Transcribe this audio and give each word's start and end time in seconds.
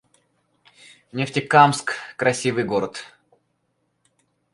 Нефтекамск— 1.13 1.93
красивый 2.17 2.63
город 2.63 3.05